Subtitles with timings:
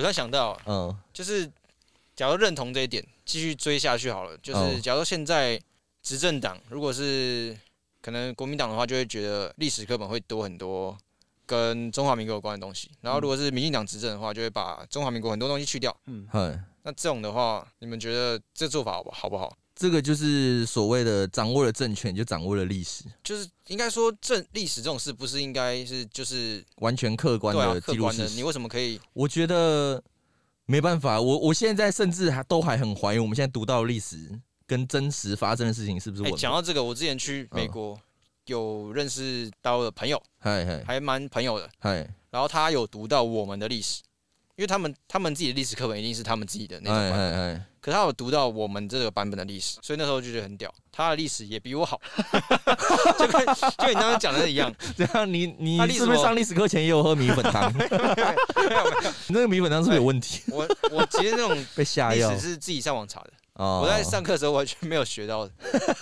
[0.00, 1.50] 哎，我突然想到，嗯就是
[2.16, 4.36] 假如认同这一点，继续追下去好了。
[4.38, 5.60] 就是哦假如现在
[6.02, 7.56] 执政党如果是
[8.00, 10.96] 可能国民党的话，就会觉得历史课本会多很多
[11.44, 12.90] 跟中华民国有关的东西。
[13.02, 15.94] 然后如果是民进党执政的话，就会把中华民国很多东西去掉。
[16.06, 16.26] 嗯，
[16.82, 19.54] 那这种的话，你们觉得这做法好不好不好？
[19.80, 28.34] 这个就是所谓的掌握了政权，就掌握了历史，就是应该说政历史这种事，不是应该是就是完全客观的客观的，记录事实。
[28.34, 29.00] 你为什么可以？
[29.14, 30.02] 我觉得
[30.66, 36.36] 没办法，我我现在甚至还都还很怀疑，我们现在读到的历史跟真实发生的事情是不是哎吻合？
[36.36, 37.98] 讲到这个，我之前去美嗯国
[38.44, 41.66] 有认识到的朋友，嗨嗨还蛮朋友的。
[41.78, 44.02] 嗨然后他有读到我们的历史，
[44.60, 51.98] 因为他们他们自己的历史课本一定是他们自己的那种嗨版本，哎哎哎，可他有读到我们这个版本的历史，所以那时候就觉得很屌，他的历史也比我好，
[53.18, 57.72] 就跟就跟你刚刚讲的一样， 这样你你是不是上历史课前也有喝米粉汤？
[57.74, 58.90] 没有没有，
[59.28, 60.42] 你那个米粉汤是不是有问题？
[60.52, 62.30] 我我其实那种 被下药？
[62.38, 63.80] 是自己上网查的，哦。
[63.82, 65.52] 我在上课的时候完全没有学到的，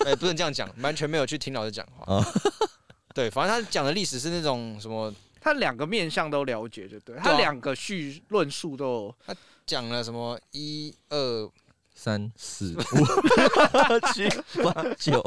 [0.04, 2.02] 哎，不能这样讲，完全没有去听老师讲话。
[2.12, 2.24] 哦。
[3.14, 9.34] 对，反正他讲的历史是那种什么，他两个面向都了解，就对，他两个叙论述都他
[9.66, 10.38] 讲了什么？
[10.52, 11.50] 一二，
[11.94, 12.80] 三四五。
[14.12, 14.28] 七
[14.62, 15.22] 八九，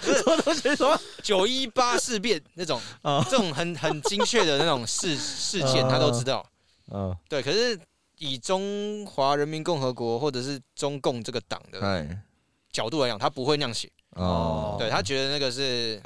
[0.00, 0.74] 什么东西？
[0.74, 1.00] 什么？
[1.22, 3.24] 九一八事变那种，啊。
[3.30, 6.44] 这种很很精确的那种事事件，他都知道。
[6.92, 7.78] 嗯，对，可是
[8.18, 12.22] 以中华人民共和国或者是中共这个党的哎，
[12.70, 13.90] 角度来讲，他不会那样写。
[14.10, 16.00] 哦，对他觉得那个是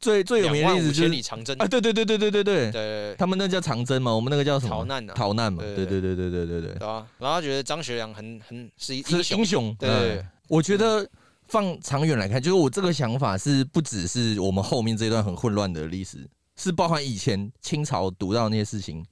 [0.00, 4.70] 最最有名的例子就是里长征，啊，对对对对对对对，对他们那叫长征嘛，我们那个叫什么？
[4.70, 6.76] 逃难啊，逃难嘛，对对对对对对对对？
[6.80, 9.76] 然后他觉得张学良很很是英雄是英，雄。
[9.78, 11.06] 对我觉得
[11.48, 16.26] 放长远来看，就是我这个想法是不只是我们后面这段很混乱的历史，
[16.56, 19.04] 是包含以前清朝读到那些事情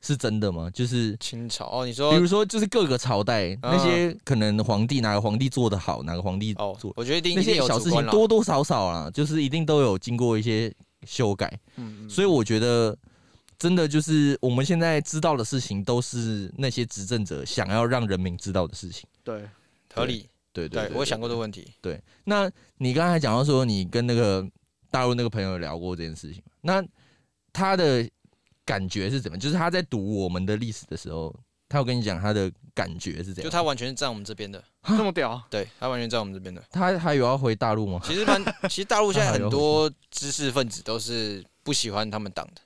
[0.00, 0.70] 是真的吗？
[0.70, 10.72] 就是清朝哦，你比如说，就是各个朝代嗯那些可能皇帝哪个皇帝做的好，哪个皇帝哦做，我觉得一定那一些小事情多多少少啊，就是一定都有经过一些
[11.04, 11.52] 修改。
[11.76, 12.96] 嗯，所以我觉得，
[13.58, 19.08] 真的就是我们现在知道的事情，都是那些执政者想要让人民知道的事情。
[19.24, 19.48] 对，
[19.94, 20.28] 合理。
[20.50, 21.72] 对对对，我想过这个问题。
[21.80, 24.44] 对，那你刚才讲到说，你跟那个
[24.90, 26.84] 大陆那个朋友聊过这件事情，那
[27.52, 28.08] 他的
[28.68, 29.38] 感觉是怎么？
[29.38, 31.34] 就是他在读我们的历史的时候，
[31.70, 33.44] 他有跟你讲他的感觉是怎样？
[33.44, 36.62] 就他完全是站我们这边的，这么屌，对他完全站我们这边的。
[36.70, 37.98] 他还有要回大陆吗？
[38.04, 42.60] 其实蛮， 其实大陆现在很多知识分子都是不喜欢他们党的，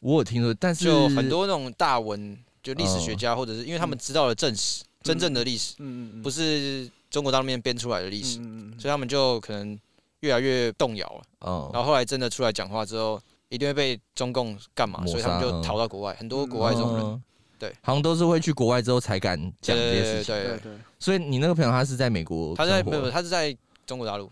[0.00, 9.78] 我有听说，但是就很多那种大文，就历史学家，或者是因为他们知道了正史，真正的历史，嗯嗯，不是中国大陆面编出来的历史，嗯嗯所以他们就可能
[10.20, 11.22] 越来越动摇了。
[11.40, 16.14] 哦然后后来真的出来讲话之后，一定会被中共干嘛，所以他们就嗯逃到国外。
[16.18, 17.22] 很多国外这种人，嗯。
[17.58, 20.32] 对，好像都是会去国外之后才敢讲这些事情。
[20.32, 24.30] 对对对，所以你那个朋友他是在美国他在生活没有，他是在中国大陆，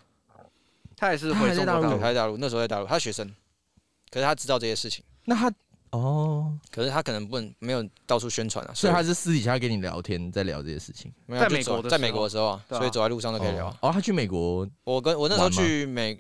[0.97, 1.83] 他也是他还在大陆。
[1.83, 1.97] 回中国大陆？
[1.97, 3.27] 对，他在大陆，那时候在大陆，他是学生，
[4.13, 5.53] 可是他知道这些事情，那他
[5.91, 11.13] 哦，可是他可能不能没有到处宣传啊，所以他是私底下跟你聊天，在聊这些事情。
[11.29, 13.77] 在没有就美国在美国的时候啊，所以走在路上都可以聊啊。
[13.81, 16.17] 哦，他去美国我跟我那时候去美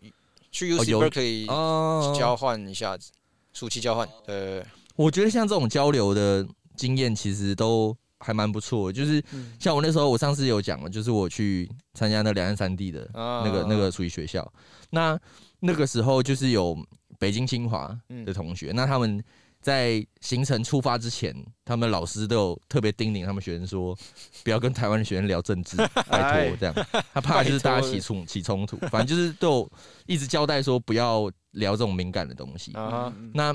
[0.56, 3.12] 去哦 UC 有 Berkeley 哦交换一下子，
[3.52, 8.90] 暑期交换，对我觉得像这种交流的经验，其实都还蛮不错。
[8.90, 9.52] 就是嗯。
[9.60, 14.50] 像我那时候，我上次有讲了，就是我去参加那两岸三地的啊那个那个暑期学校，
[14.88, 15.18] 那
[15.60, 16.74] 那个时候就是有
[17.18, 18.24] 北京清华嗯。
[18.24, 19.22] 的同学，那他们。
[19.66, 21.34] 在行程出发之前，
[21.64, 23.98] 他们老师都有特别叮咛他们学生说，
[24.44, 25.76] 不要跟台湾的学生聊政治，
[26.08, 27.02] 拜哎托这样。
[27.12, 29.72] 他怕就是大家起冲起冲突，反正就是都有
[30.06, 32.72] 一直交代说不要聊这种敏感的东西。
[33.34, 33.52] 那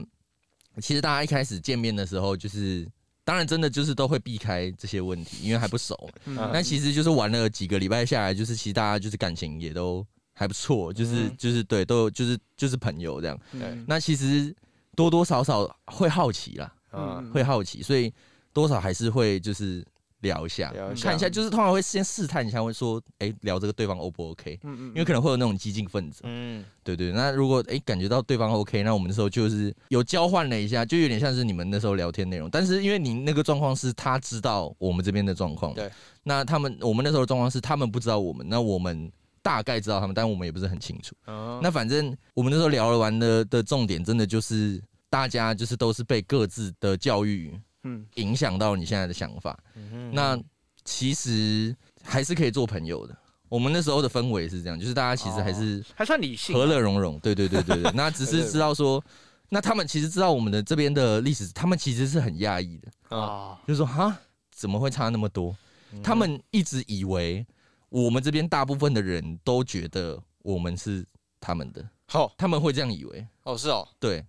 [0.81, 2.85] 其实大家一开始见面的时候，就是
[3.23, 13.39] 当然真的就是都会避开这些问题，因为还不熟那其实就是玩了几个礼拜下来，就是其实大家就是感情也都还不错，就是、嗯就是对，都有就是就是朋友这样。
[13.53, 14.53] 嗯那其实
[14.95, 18.11] 多多少少会好奇啦，啊嗯会好奇，所以
[18.53, 19.85] 多少还是会就是
[20.19, 24.59] 聊一下，聊一下看一下，就是通常会先试探一下，会说，哎、聊这个对方 O 不 OK？
[24.63, 27.11] 嗯嗯，因为可能会有那种激进分子，嗯，对对。
[27.11, 32.49] 那如果哎、感觉到对方 OK，那我们那时候就是有交换了一下，就有点像是你们那时候聊天内容。
[32.49, 35.89] 但是因为你那个状况是他知道我们这边的状况，对。
[36.23, 39.11] 那他们我们那时候的状况是他们不知道我们，那我们
[39.41, 41.15] 大概知道他们，但我们也不是很清楚。
[41.25, 49.57] 哦那反正我们那时候聊了完的的重点，真的就是大家就是都是被各自的教育嗯影响到你现在的想法。
[49.75, 50.39] 嗯那
[50.83, 53.15] 其实还是可以做朋友的。
[53.49, 57.19] 我们那时候的氛围是这样，就是大家其实还是还算理性啊，和乐融融。
[57.19, 59.03] 对对对对对， 那只是知道说，
[59.49, 64.17] 那他们其实知道我们的这边的历史，他们其实是很讶异的，啊，啊，就是说哈，
[64.55, 65.55] 怎么会差那么多？
[65.93, 67.45] 嗯他们一直以为
[67.91, 71.05] 我们这边大部分的人都觉得我们是
[71.41, 72.33] 他们的，好。
[72.37, 74.25] 他们会这样以为，哦是哦，对。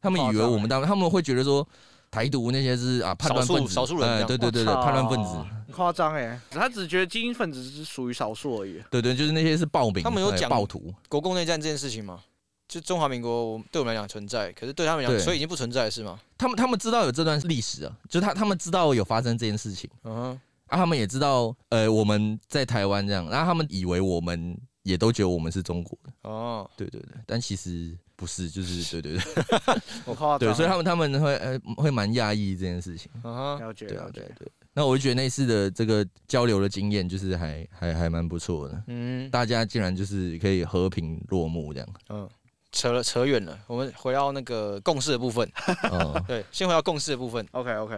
[0.00, 1.66] 他们以为我们当，他们会觉得说
[2.08, 5.34] 台独那些是啊叛乱分子，少数人对对对对，叛乱分子，
[5.66, 8.80] 很夸张哎，他只觉得精英分子是属于少数而已。
[8.90, 12.22] 对对，就是那些是暴民，哎他们有讲暴徒，国共内战这件事情吗？
[12.68, 16.18] 就中华民国我对我们来讲存在，可是对他们讲，所以已经不存在是吗？
[16.38, 19.90] 他们他们知道有这段历史啊，就是他他们知道有发生这件事情。
[20.04, 29.74] 嗯哼，啊，他们也知道，呃，我们在台湾这样，然后他们以为我们也都觉得我们是中国的，哦，对对对，但其实不是，就是对对对
[30.06, 34.50] 我夸张，对， 所以他们他们会呃会蛮讶异这件事情，嗯哼，了解对啊对对。
[34.72, 39.28] 那我就觉得那次的这个交流的经验，就是还还还蛮不错的，嗯。
[39.28, 42.28] 大家竟然就是可以和平落幕这样，嗯，
[42.70, 45.50] 扯了扯远了，我们回到那个共识的部分。
[45.90, 47.96] 哦， 对，先回到共识的部分，OK OK，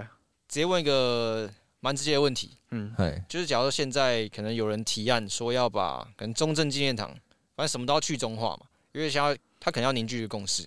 [0.48, 1.48] 直接问一个
[1.84, 7.08] 蛮直接的问题，嗯，嗨，就是假如现在可能有人提案说要把可能中正纪念堂，
[7.56, 8.60] 反正什么都要去中化嘛，
[8.92, 10.62] 因为想要他可能要凝聚一个共识，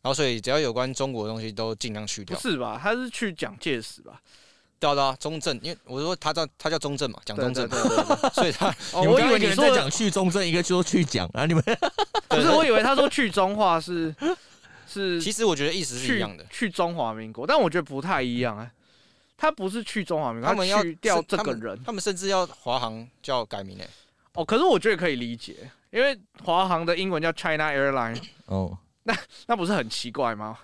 [0.00, 2.40] 然后所以只要有关中国的东西都尽量去不掉。
[2.40, 2.80] 是吧？
[2.82, 4.22] 他是去蒋介石吧？
[4.80, 11.62] 对啊对啊，中正，因为我说他叫他叫中正嘛，蒋中正对，对对对 所以他哦，我以为你说的讲去中正，一个说去讲啊，你们
[12.26, 14.14] 不是，我以为他说去中化是
[14.88, 16.46] 是 其实我觉得意思是一去样的。
[16.48, 18.70] 去中华民国，但我觉得不太一样哎。
[19.38, 21.82] 他不是去中华民国，他们要去掉是他们这个人。
[21.84, 23.88] 他们甚至要华航叫改名诶、
[24.34, 24.44] 哦。
[24.44, 30.58] 可是我觉得可以理解，因为华航的英文叫 China Airline，哦， 那那不是很奇怪吗？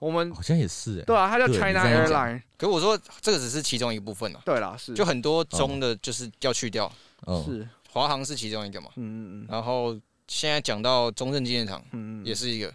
[0.00, 4.92] 我们好像也是哎，对啊，它叫 China Airline，可是我说这个只是其中一部分啊，对啦，是。
[4.94, 6.90] 就很多中的就是要去掉，
[7.26, 8.88] 哦，是，华航是其中一个嘛。
[8.96, 9.94] 嗯嗯然后
[10.26, 12.72] 现在讲到中正纪念堂嗯嗯，也是一个，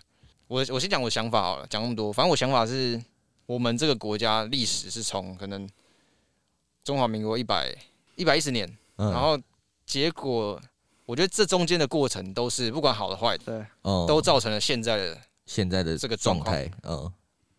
[0.48, 3.02] 我我先讲我想法好了，讲那么多，反正我想法是
[3.46, 5.70] 我们这个国家历史是从可能
[6.84, 7.76] 中华民国一百
[8.16, 9.12] 一百一十年，嗯。
[9.12, 9.40] 然后
[9.86, 10.60] 结果
[11.06, 14.06] 我觉得这中间的过程都是不管好的坏的，对，哦。
[14.08, 17.12] 都造成了现在的，现在的这个状状态，嗯，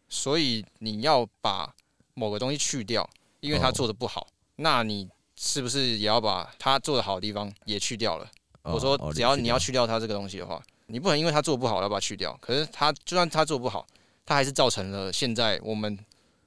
[0.08, 1.72] 所以你要把
[2.14, 3.08] 某个东西去掉，
[3.40, 8.24] 因为他哦做的不好，那你是不是也要把他做的好的地方也去掉了？
[8.62, 12.36] 哦我说哦只要你要去去掉他这个东西的话，你不能因为他做不好要把它去掉。
[12.40, 13.86] 可是他就算他做不好，
[14.26, 15.98] 他还是造成了现在我们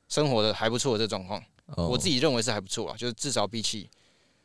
[0.07, 1.41] 生活的还不错的这个状况。
[1.75, 3.89] 掉我自己认为是还不错啊，就是至少比起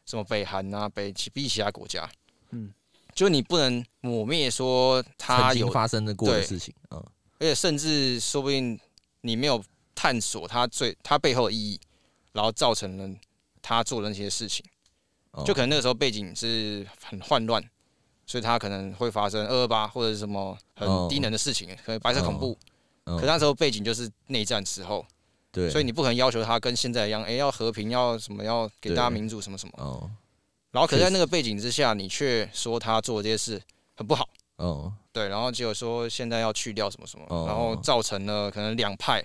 [0.04, 2.06] 什么北韩啊、北其比起其他国家，
[2.50, 2.70] 嗯，
[3.14, 7.02] 就你不能抹灭说它有，发生的过的事情，嗯，
[7.38, 8.78] 而且甚至说不定
[9.22, 9.64] 你没有
[9.94, 11.80] 探索它最它背后的意义，
[12.32, 13.18] 然后造成了
[13.62, 14.64] 他做的那些事情。
[15.30, 17.60] 哦就可能那个时候背景是很混乱，
[18.26, 22.56] 所以它可能会发生二二八或者是什么很低能的事情，可能白色恐怖。
[22.62, 22.70] 嗯
[23.04, 25.04] 可那时候背景就是内战时候，
[25.52, 29.72] 对，所以你不可能要求他跟现在一样，哎、要和平，要什么，要给大家民主什么什么。
[29.76, 30.10] 哦。
[30.70, 33.62] 然后可是在那个背景之下，你却说他做这些事
[33.94, 34.92] 很不好，哦。
[35.12, 37.44] 对，然后结果说现在要去掉什么什么，哦。
[37.46, 39.22] 然后造成了可能两派，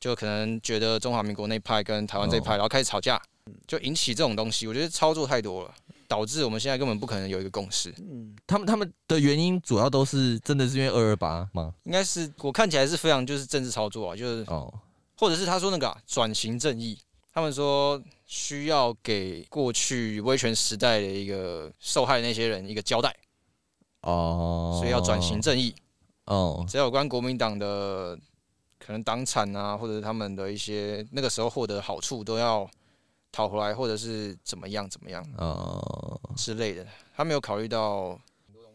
[0.00, 2.56] 就可能觉得中华民国那派跟台湾这一派，哦。
[2.56, 3.20] 然后开始吵架，
[3.66, 5.74] 就引起这种东西，我觉得操作太多了，
[6.06, 7.92] 导致我们现在根本不可能有一个共识。
[7.98, 11.74] 嗯，他们他们的原因主要都是真的是因为二二八吗？
[11.84, 14.72] 应该是我看起来是非常就是政治操作啊，就是哦
[15.16, 16.98] 或者是他说那个啊转、型正义，
[17.32, 23.14] 他们说需要给过去威权时代的一个受害的那些人一个交代，
[24.02, 25.74] 哦，所以要转型正义。
[26.26, 28.16] 哦只要有关国民党的
[28.78, 32.68] 可能党产啊，或者是他们的一些那个时候获得好处都要
[33.32, 36.86] 讨回来，或者是怎么样怎么样哦，之类的。
[37.16, 38.16] 他没有考虑到，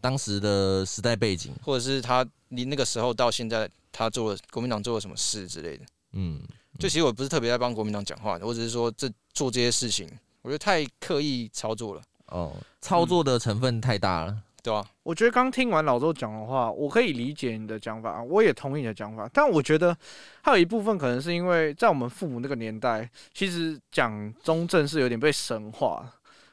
[0.02, 5.86] 当时的时代背景，或者是他离那个时候到现在，他做了国民党做了什么事之类的。
[6.14, 6.42] 嗯，
[6.80, 10.10] 就其实我不是特别在帮国民党讲话的，我只是说这做这些事情，
[10.42, 19.30] 我觉得太刻意操作了，哦，操作的成分太大了，对吧、我觉得刚听完老周讲的话，我可以理解你的讲法，我也同意你的讲法。
[19.32, 19.96] 但我觉得
[20.42, 26.06] 还有一部分可能是因为在我们父母那个年代，其实讲中正是有点被神化，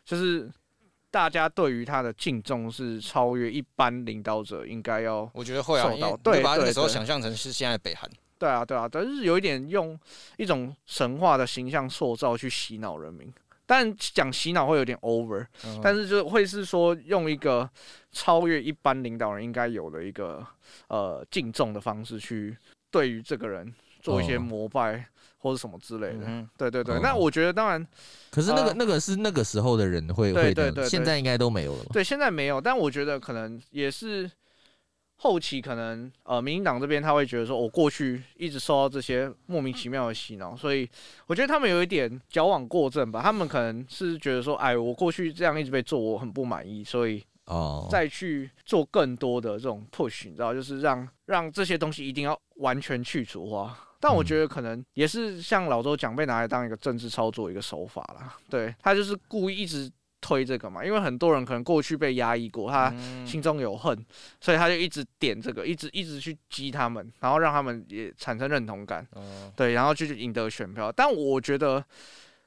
[0.04, 0.48] 就是
[1.10, 5.28] 大家对于他的敬重是超越一般领导者应该要。
[5.34, 8.08] 我觉得会啊，受到对把那时候想象成是现在的北韩，
[8.38, 9.98] 对啊，对啊，但是有一点用
[10.36, 13.32] 一种神话的形象塑造去洗脑人民。
[13.66, 15.80] 但讲洗脑会有点 over，、嗯。
[15.82, 17.68] 但是就会是说用一个
[18.12, 20.46] 超越一般领导人应该有的一个
[20.88, 22.56] 呃敬重的方式去
[22.90, 24.40] 对于这个人做一些哦。
[24.40, 25.06] 膜拜
[25.38, 26.24] 或者什么之类的。
[26.26, 27.86] 嗯对对对，哦那我觉得当然
[28.30, 30.84] 可是那个呃那个是那个时候的人会会的，对对对。
[30.84, 31.90] 对现在应该都没有了吧？
[31.92, 34.30] 对现在没有，但我觉得可能也是
[35.24, 40.86] 后期可能呃，民进党这边他会觉得说，我过去一直受到这些莫名其妙的洗脑，所以
[41.26, 43.22] 我觉得他们有一点矫枉过正吧。
[43.22, 53.74] 他们可能是觉得说，哎，我过去这样一直被做，我很不满意，所以哦，再去做更多的这种 push，你知道，就是让让这些东西一定要完全去除化。
[53.98, 58.36] 但我觉得可能也是像老周讲，被拿来当一个政治操作一个手法啦。
[58.50, 59.90] 对他就是故意一直
[60.24, 63.94] 推这个嘛，因为很多人可能过去被压抑过，他嗯心中有恨，
[64.40, 70.90] 所以他就一直点这个，一直一直去激他们，然后让他们也产生认同感，哦对，然后就去赢得选票。
[70.90, 71.84] 但我觉得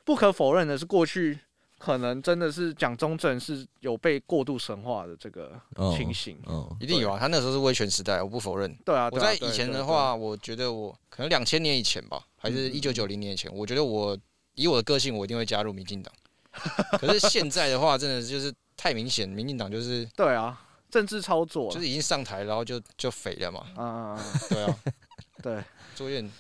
[0.04, 1.38] 不可否认的是，过去
[1.78, 6.40] 可能真的是蒋中正是有被过度神化的这个哦情形。
[6.48, 8.76] 嗯一定有啊，他那时候是威权时代，我不否认。
[8.84, 14.18] 对啊，我在以前的话，我觉得我可能两千年以前吧，还是嗯一九九零年以前，我觉得我
[14.56, 16.12] 以我的个性，我一定会加入民进党。
[17.00, 23.66] 可是现在的话，真的就是太明显，民进党就是对啊，政治操作就是已经上台，然后就就肥了嘛。
[23.76, 24.76] 啊对啊，
[25.42, 25.64] 对，
[25.96, 26.32] 做一点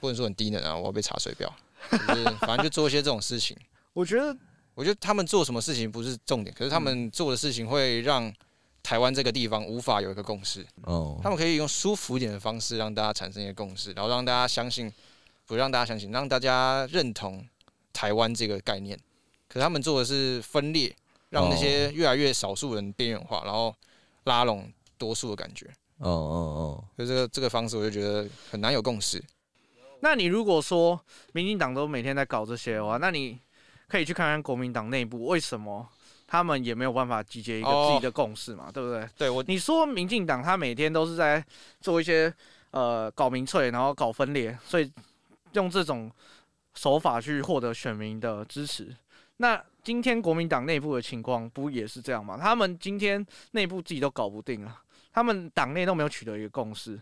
[0.00, 1.52] 不能说很低能啊，我要被查水表，
[1.90, 3.56] 就是反正就做一些这种事情。
[3.94, 4.36] 我觉得
[4.74, 8.32] 我觉得他们做什么事情不是重点，可是他们做的事情会让
[8.82, 10.64] 台湾这个地方无法有一个共识。
[10.82, 14.92] 哦他们可以用舒服一点的方式让大家产生一个共识，然后让大家相信，
[15.46, 17.44] 不让大家相信，让大家认同
[17.92, 18.96] 台湾这个概念。
[19.58, 20.94] 他们做的是分裂，
[21.30, 23.74] 让那些越来越少数人边缘化，然后
[24.24, 25.66] 拉拢多数的感觉。
[25.98, 29.22] 哦哦哦所以这个这个方式，我就觉得很难有共识。
[30.00, 31.00] 那你如果说
[31.32, 33.38] 民进党都每天在搞这些的话，那你
[33.88, 35.84] 可以去看看国民党内部为什么
[36.26, 39.08] 他们也没有办法集结一个哦自己的共识嘛，对不对？
[39.16, 41.44] 对我，你说民进党他每天都是在
[41.80, 42.32] 做一些
[42.70, 44.88] 呃搞民粹，然后搞分裂，所以
[45.54, 46.08] 用这种
[46.74, 48.94] 手法去获得选民的支持。
[49.38, 52.38] 那今天国民党内部的情况不也是这样吗？
[52.40, 54.80] 他们今天内部自己都搞不定了，
[55.12, 57.00] 他们党内都没有取得一个共识，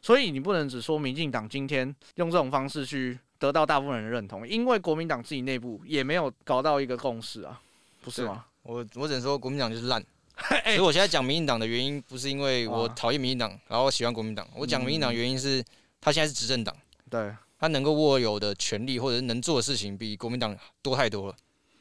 [0.00, 7.60] 所以你不能只说民进党今天用这种方式去得到大部分人的认同，因为国民党自己内部也没有搞到一个共识啊，
[8.02, 8.46] 不是吗？
[8.62, 10.00] 我我只能说国民党就是烂。
[10.40, 14.46] 所哎以我现在讲民进党的原因，不是因为我啊讨厌民进党，然后喜欢国民党。
[14.54, 15.62] 我讲民进党原因是，
[16.00, 16.74] 他现在是执政党。
[17.10, 17.34] 对。
[17.58, 21.36] 他能够握有的权利或者是能做的事情，比国民党多太多了。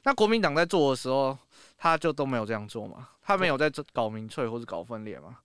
[0.09, 1.37] 那国民党在做的时候，
[1.77, 3.09] 他就都没有这样做嘛？
[3.21, 5.37] 他没有在这搞民粹或者搞分裂嘛？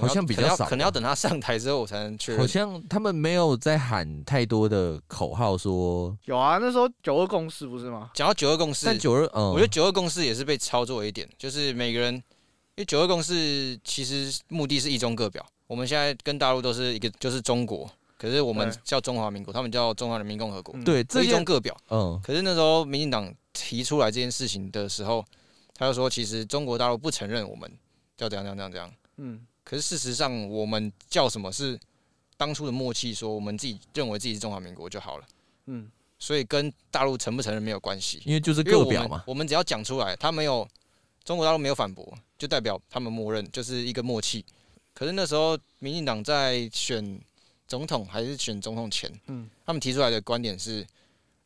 [0.00, 2.46] 好像比较少可能要可能要等他上台之后，我才能确好。
[2.46, 8.12] 像他们没有在喊太多的口号说，有啊，那时候九二共识不是吗？
[8.14, 12.22] 讲到九二共识，但九二嗯，我觉得九二共识也是被操作一点，就是每个人，因
[12.76, 15.44] 为九二共识其实目的是一中各表。
[15.66, 17.90] 我们现在跟大陆都是一个，就是中国，
[18.22, 20.84] 可是我们叫中华民国，他们叫中华人民共和国，嗯。
[20.84, 21.76] 对一中各表。
[21.88, 22.20] 嗯。
[22.22, 25.24] 可是那时候民进党提出来这件事情的时候，
[25.74, 27.68] 他就说，其实中国大陆不承认我们
[28.16, 28.70] 叫怎样怎样怎样。
[28.70, 28.92] 怎样。
[29.16, 31.76] 嗯，可是事实上，我们叫什么是
[32.36, 35.26] 当初的默契，说我们自己认为自己是中华民国就好了，
[35.66, 40.66] 嗯，所以跟大陆承不承认没有关系，因为就是各表嘛，我们只要讲出来，他没有
[41.24, 44.44] 中国大陆没有反驳，就代表他们默认就是一个默契。
[44.94, 47.20] 可是那时候民进党在选
[47.72, 50.86] 总统还是选总统前，嗯，他们提出来的观点是，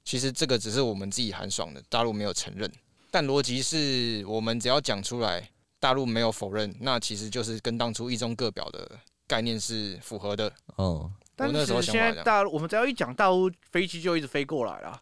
[0.05, 2.69] 其实这个只是我们自己寒爽的，大陆没有承认。
[3.13, 10.53] 但逻辑是我们只要讲出来，大陆没有否认，那其实就是跟当初一中各表的概念是符合的。
[10.75, 15.01] 哦但那时候是现在大陆，我们只要一讲大陆，飞机就一直飞过来了。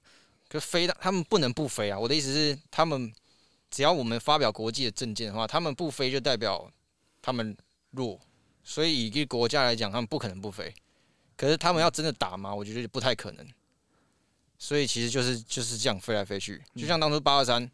[0.51, 1.99] 可飞的他们不能不飞啊！
[1.99, 3.11] 我的意思是，他们
[3.71, 6.71] 只要我们发表国际的政见的话，他们不飞就代表
[7.23, 7.57] 他们
[7.93, 8.21] 弱。
[8.63, 10.75] 所以以一个国家来讲，他们不可能不飞。
[11.37, 12.55] 可是他们要真的打吗？
[12.55, 13.47] 我觉得不太可能。
[14.57, 17.69] 所以其实就是就是这样飞来飞去，就像当初八二三，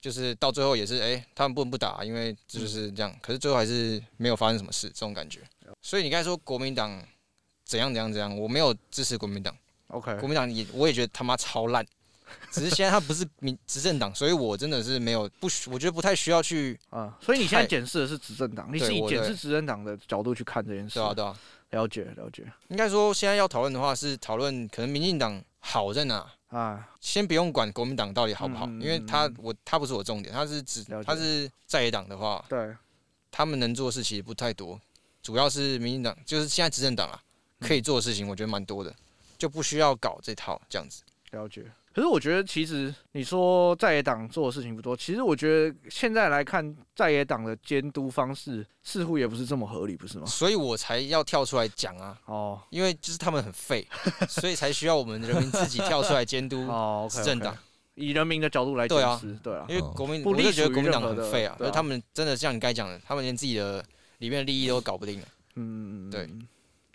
[0.00, 3.14] 就是到最后也是哎、他们不能不打，因为就是这样。
[3.20, 5.40] 可是最后还是没有发生什么事，这种感觉。
[5.82, 7.04] 所以你刚才说国民党
[7.64, 9.54] 怎样怎样怎样，我没有支持国民党。
[9.88, 11.84] OK，国民党也我也觉得他妈超烂，
[12.50, 21.02] 只是现在他不是民 执政党，所以我真的是没有不需，我觉得不太需要去，啊，所以你现在检视的是执政党，你是以检视执政党的角度去看这件事对。
[21.02, 21.38] 啊对啊。
[21.72, 22.50] 了解了解。
[22.68, 32.74] 应该说现在要讨论的话是讨论可能民进党好在哪，啊，先不用管国民党到底好不好，因为他嗯我他不是我重点，他是指他是在野党的话，对，
[33.30, 34.80] 他们能做的事其实不太多，
[35.22, 37.20] 主要是民进党就是现在执政党啊
[37.58, 37.68] 嗯。
[37.68, 38.92] 可以做的事情，我觉得蛮多的，
[39.38, 41.02] 就不需要搞这套这样子。
[41.30, 41.64] 了解。
[41.94, 50.26] 可是我觉得，其实你说在野党做的事情不多，其实我觉得现在来看，在野党的监督方式似乎也不是这么合理，不是吗？
[50.26, 52.60] 所以我才要跳出来讲啊，哦。
[52.70, 53.86] 因为就是他们很废，
[54.28, 57.56] 所以才需要我们人民自己跳出来监督 哦政党。
[57.94, 59.66] 以人民的角度来对啊检视，对啊。
[59.68, 63.84] 因，为嗯国民，不我就觉得国民党很废啊，对啊而他们真的像你刚才讲的，他们连自己的
[64.18, 65.26] 里面的利益都搞不定了。
[65.56, 66.26] 嗯，对，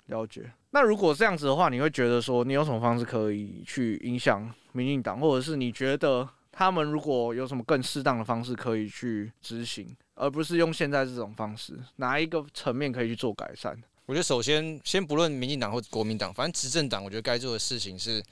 [0.08, 0.52] 了解。
[0.72, 13.82] 那如果这样子的话，你会觉得说，你有什么方式可以去影响民进党，或者是你觉得他们如果有什么更适当的方式可以去执行，而不是用现在这种方式，哪一个层面可以去做改善？
[14.06, 18.24] 我觉得首先先不论民进党或国民党，反正执政党，我觉得该做的事情是，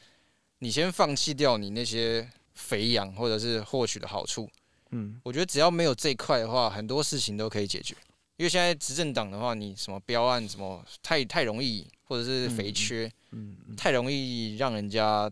[0.60, 4.50] 你先放弃掉你那些肥羊或者是获取的好处。
[4.92, 7.96] 嗯我觉得只要没有这一块的话，很多事情都可以解决。
[8.38, 13.76] 因为现在执政党的话，你什么标案什么太太容易，或者是肥缺，嗯嗯。
[13.76, 15.32] 太容易让人家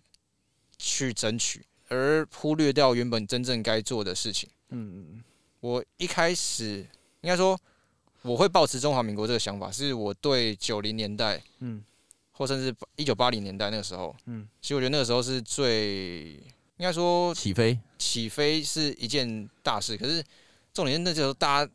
[0.78, 4.50] 去争取，而忽略掉原本真正该做的事情。
[4.70, 5.22] 嗯
[5.60, 6.86] 我一开始
[7.22, 7.60] 应该说，
[8.22, 11.84] 我会保持中华民国这个想法，是我对九零年代嗯。
[12.36, 14.48] 或甚至一九八零年代那个时候，嗯。
[14.62, 16.32] 其实我觉得那个时候是最
[16.78, 20.24] 应该说起飞，起飞是一件大事，可是
[20.74, 21.72] 重点是那时候大家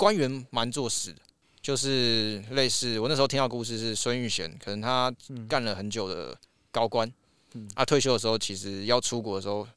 [0.00, 1.18] 官员蛮作死的，
[1.60, 6.34] 就是类似我那时候听到故事是孙玉贤，可能他嗯干了很久的
[6.70, 7.06] 高官，
[7.52, 7.68] 嗯。
[7.74, 9.68] 啊退休的时候其实要出国的时候，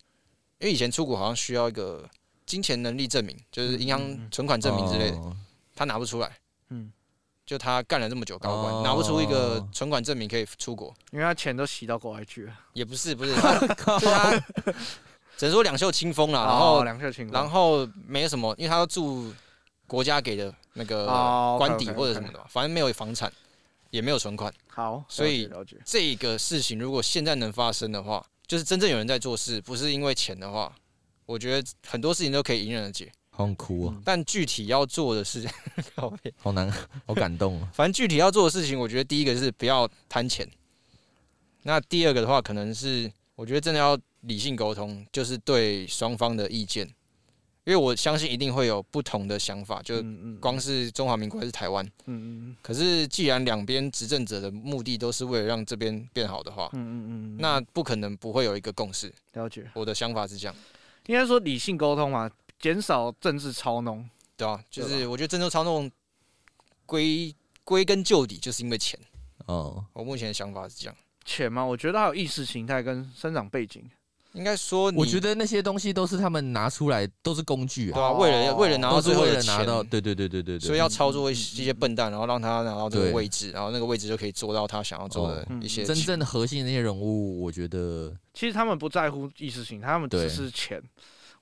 [0.60, 2.10] 因为以前出国好像需要一个
[2.46, 5.36] 金钱能力证明，就是银行嗯存款证明之类的，哦。
[5.75, 6.38] 他拿不出来，
[6.70, 6.89] 嗯，
[7.46, 8.82] 就他干了这么久高官，哦。
[8.82, 14.32] 拿不出一个存款证明可以出国，因为他钱都洗到国外去了，也不是不是， 是他
[15.36, 19.34] 只能说两袖清风啦，然后哦两袖清风，然后没什么，因为他要住
[19.87, 23.31] 国家给的那个哦官邸或者什么的嘛，反正没有房产，
[23.89, 24.53] 也没有存款。
[24.67, 25.49] 好，所以
[25.85, 30.73] 这个事情如果现在能发生的话，就是真正有人在做事，不是因为钱的话，
[31.25, 33.11] 我觉得很多事情都可以迎刃而解。
[33.35, 35.49] 好想哭啊，但具体要做的事情，
[36.37, 36.71] 好难，
[37.07, 37.69] 好感动啊。
[37.73, 40.47] 反正具体要做的事情，我觉得第一个是不要贪钱，
[41.63, 46.87] 那第二个的话，可能是我觉得真的要理性沟通，就是对双方的意见，
[47.65, 51.85] 因为我相信一定会有不同的想法，就嗯嗯光是中华民国还是台湾。
[52.05, 59.13] 嗯嗯可是既然两边执政者的目的都是为了让这边变好的话，嗯嗯嗯，那不可能不会有一个共识。
[59.33, 60.55] 了解，我的想法是这样，
[61.05, 64.07] 应该说理性沟通嘛，减少政治操弄。
[64.35, 65.89] 对啊，就是我觉得郑州操弄
[66.85, 68.99] 归归根究底就是因为钱。
[69.45, 73.89] 哦，我目前的想法是这样，钱嘛，我觉得还有意识形态跟生长背景。
[74.33, 90.81] 应该说，我觉得那些东西都是他们拿出来，都是工具啊，对啊，为了为了拿到最后的为了拿到，钱，对对对对对对，所以要操作一些笨蛋，然后让他拿到这个位置，然后那个位置就可以做到他想要做的哦一些真正的核心的那些人物，我觉得其实他们不在乎意识形态，他们只是钱。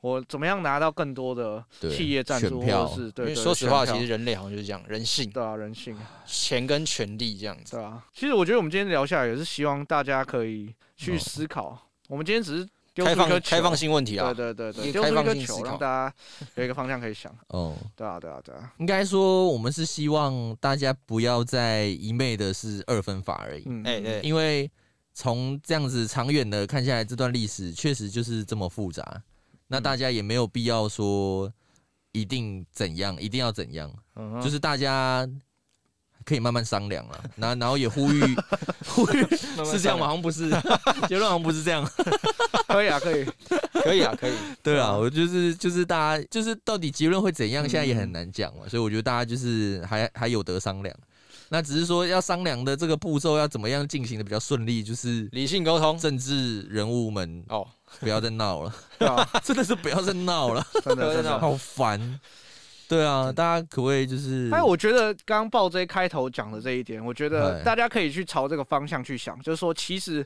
[0.02, 7.76] 我怎么样拿到更多的企业赞助，或者是对因为说实话，其实人类好像就是这样，人性、对啊，人性，钱跟权力这样子。
[7.76, 8.04] 对啊。
[8.12, 11.88] 其实我觉得我们今天聊下来，也是希望大家可以去哦思考。
[12.08, 14.34] 我们今天只是丢出开一颗球放开放，性问题啊。
[14.34, 15.70] 对，对对对，开丢出一颗球，放性思考。
[15.70, 16.16] 让大家
[16.56, 17.34] 有一个方向可以想。
[17.48, 18.74] 哦，对啊，对啊，对啊。
[18.80, 24.70] 应该说我们是希望大家不要再一昧的是二分法而已，哎对因为
[25.14, 29.22] 从这样子长远的看下来，这段历史确实就是这么复杂。
[29.68, 29.84] 那嗯。
[29.84, 31.52] 大家也没有必要说
[32.12, 35.28] 一定怎样，一定要怎样，嗯就是大家
[36.26, 37.24] 可以慢慢商量了。
[37.36, 38.22] 然后，然后也呼吁
[38.92, 39.26] 呼吁
[39.66, 40.08] 是这样吗？
[40.08, 40.50] 好像不是，
[41.08, 41.88] 结论好像不是这样。
[42.68, 43.26] 可以啊，可以。
[43.84, 44.34] 可以啊，可以。
[44.62, 48.68] 对啊，我就是就是大家就是到底结论会怎样，嗯现在也很难讲嘛。
[48.68, 50.96] 所以我觉得大家就是还还有得商量。
[51.54, 57.68] 那只是说要商量的这个步骤要怎么样进行的比较顺利，就是理性沟通政治人物们哦，
[58.00, 58.74] 不要再闹了，
[59.44, 61.38] 真的是不要再闹了，真的真的。
[61.38, 62.00] 好烦。
[62.92, 64.50] 对啊，大家可不可以就是？
[64.52, 70.22] 哎，我觉得刚刚报这开头讲的这一点，我觉得哎大家可以去朝这个方向去想，就是说，其实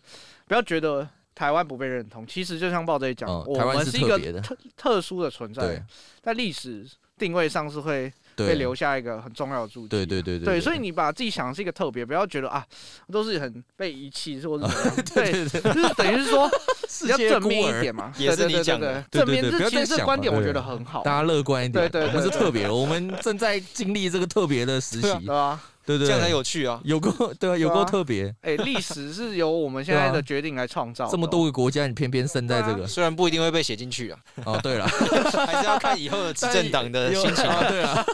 [0.48, 5.86] 不要觉得台湾不被认同，其实就像报这里讲，哦我们是一个特特特殊的存在，
[6.24, 6.84] 在历史
[7.20, 9.88] 定位上是会被对留下一个很重要的注记。
[9.90, 12.66] 对对对对，所以你把自己想的是一个特别，不要觉得啊，
[13.12, 14.96] 都是很被遗弃或者怎么 样。
[15.14, 16.50] 对，就是等于是说
[16.88, 18.12] 世界比较正面一点嘛。
[18.18, 21.04] 也是你讲的正面对对对不要这其实这观点我觉得很好。
[21.04, 25.62] 大家乐观一点，对对对我们是特别，我们正在经历这个特别的时期， 对吧？
[25.86, 26.82] 对对，这样才有趣啊。
[26.84, 31.08] 有够 对啊，有够特别，哎，历史是由我们现在的决定来创造。
[31.10, 34.88] 这么多个国家，你偏偏生在这个，虽然不一定会被写进去啊，哦，对了，
[35.46, 37.56] 还是要看以后的执政党的心情啊。
[37.62, 38.06] 啊，对啊，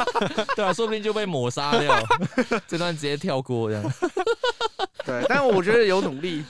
[0.55, 1.97] 对啊，说不定就被抹杀掉，
[2.67, 3.93] 这段直接跳过这样。
[5.05, 6.43] 对，但我觉得有努力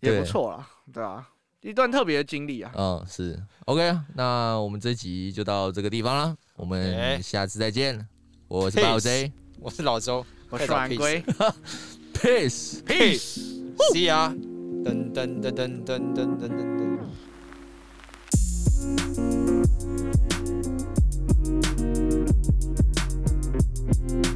[0.00, 1.26] 也不错啦，对啊，
[1.62, 2.70] 一段特别的经历啊。
[2.76, 3.40] 嗯，是。
[3.64, 7.20] OK 啊，那我们这集就到这个地方了，我们哎。
[7.20, 8.06] 下次再见。
[8.46, 10.24] 我是八五 J，我是老周
[12.14, 13.60] Peace,，peace
[13.92, 14.32] See ya.